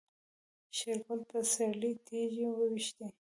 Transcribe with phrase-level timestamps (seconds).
[0.77, 3.05] شېرګل په سيرلي تيږې وويشتې.